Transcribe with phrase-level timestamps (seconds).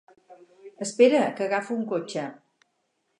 [0.85, 2.25] Espera, que agafo un cotxe.